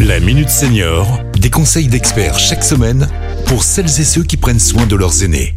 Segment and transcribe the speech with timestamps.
[0.00, 3.08] La Minute Senior, des conseils d'experts chaque semaine
[3.46, 5.54] pour celles et ceux qui prennent soin de leurs aînés.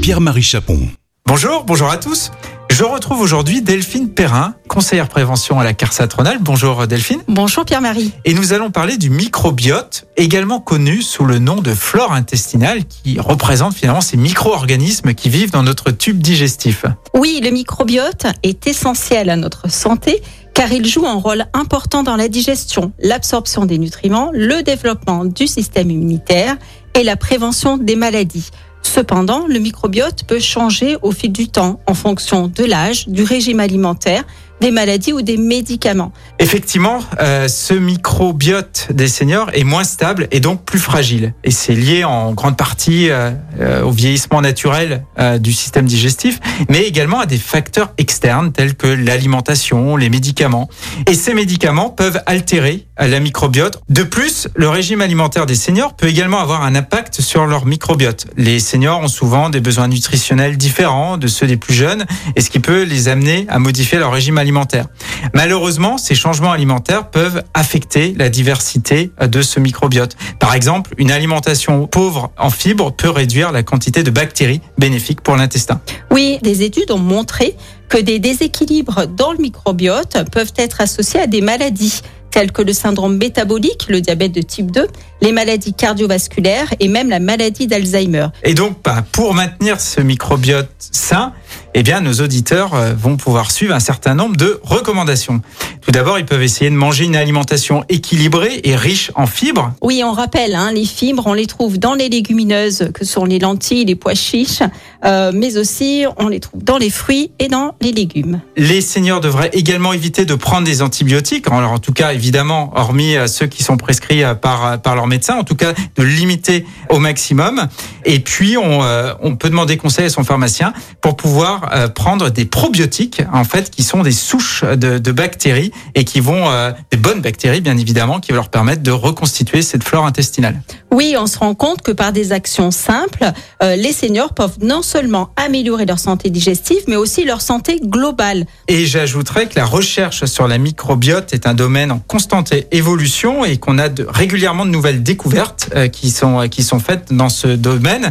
[0.00, 0.88] Pierre-Marie Chapon.
[1.26, 2.30] Bonjour, bonjour à tous.
[2.76, 6.42] Je retrouve aujourd'hui Delphine Perrin, conseillère prévention à la CARSAT Rhône-Alpes.
[6.42, 7.22] Bonjour Delphine.
[7.26, 8.12] Bonjour Pierre-Marie.
[8.26, 13.18] Et nous allons parler du microbiote, également connu sous le nom de flore intestinale, qui
[13.18, 16.84] représente finalement ces micro-organismes qui vivent dans notre tube digestif.
[17.14, 20.22] Oui, le microbiote est essentiel à notre santé
[20.52, 25.46] car il joue un rôle important dans la digestion, l'absorption des nutriments, le développement du
[25.46, 26.58] système immunitaire
[26.92, 28.50] et la prévention des maladies.
[28.86, 33.60] Cependant, le microbiote peut changer au fil du temps en fonction de l'âge, du régime
[33.60, 34.24] alimentaire,
[34.60, 36.12] des maladies ou des médicaments.
[36.38, 41.34] Effectivement, euh, ce microbiote des seniors est moins stable et donc plus fragile.
[41.44, 45.04] Et c'est lié en grande partie euh, euh, au vieillissement naturel
[45.40, 50.68] du système digestif, mais également à des facteurs externes tels que l'alimentation, les médicaments.
[51.08, 53.80] Et ces médicaments peuvent altérer la microbiote.
[53.88, 58.26] De plus, le régime alimentaire des seniors peut également avoir un impact sur leur microbiote.
[58.36, 62.04] Les seniors ont souvent des besoins nutritionnels différents de ceux des plus jeunes,
[62.36, 64.86] et ce qui peut les amener à modifier leur régime alimentaire alimentaire.
[65.34, 70.16] Malheureusement, ces changements alimentaires peuvent affecter la diversité de ce microbiote.
[70.38, 75.34] Par exemple, une alimentation pauvre en fibres peut réduire la quantité de bactéries bénéfiques pour
[75.34, 75.80] l'intestin.
[76.12, 77.56] Oui, des études ont montré
[77.88, 82.72] que des déséquilibres dans le microbiote peuvent être associés à des maladies telles que le
[82.72, 84.86] syndrome métabolique, le diabète de type 2,
[85.22, 88.26] les maladies cardiovasculaires et même la maladie d'Alzheimer.
[88.44, 91.32] Et donc, bah, pour maintenir ce microbiote sain,
[91.78, 95.42] eh bien, nos auditeurs euh, vont pouvoir suivre un certain nombre de recommandations.
[95.86, 99.72] Tout d'abord, ils peuvent essayer de manger une alimentation équilibrée et riche en fibres.
[99.82, 103.38] Oui, on rappelle, hein, les fibres, on les trouve dans les légumineuses, que sont les
[103.38, 104.64] lentilles, les pois chiches,
[105.04, 108.40] euh, mais aussi on les trouve dans les fruits et dans les légumes.
[108.56, 111.46] Les seniors devraient également éviter de prendre des antibiotiques.
[111.46, 115.36] Alors, en tout cas, évidemment, hormis euh, ceux qui sont prescrits par, par leur médecin,
[115.36, 117.68] en tout cas, de limiter au maximum.
[118.04, 118.80] Et puis, on,
[119.22, 123.70] on peut demander conseil à son pharmacien pour pouvoir euh, prendre des probiotiques, en fait,
[123.70, 127.76] qui sont des souches de, de bactéries et qui vont, euh, des bonnes bactéries, bien
[127.76, 130.60] évidemment, qui vont leur permettre de reconstituer cette flore intestinale.
[130.96, 133.30] Oui, on se rend compte que par des actions simples,
[133.62, 138.46] euh, les seniors peuvent non seulement améliorer leur santé digestive, mais aussi leur santé globale.
[138.66, 143.58] Et j'ajouterais que la recherche sur la microbiote est un domaine en constante évolution et
[143.58, 148.10] qu'on a de, régulièrement de nouvelles découvertes qui sont qui sont faites dans ce domaine.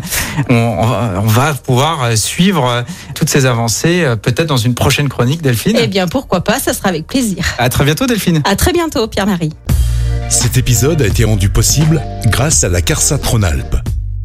[0.50, 2.86] On, on va pouvoir suivre
[3.16, 6.74] toutes ces avancées, euh, peut-être dans une prochaine chronique, Delphine Eh bien, pourquoi pas, ça
[6.74, 7.44] sera avec plaisir.
[7.58, 8.42] À très bientôt, Delphine.
[8.46, 9.52] À très bientôt, Pierre-Marie.
[10.36, 13.78] Cet épisode a été rendu possible grâce à la CARSAT Rhône-Alpes,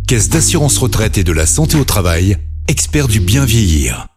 [0.08, 4.09] Caisse d'assurance retraite et de la santé au travail, expert du bien vieillir.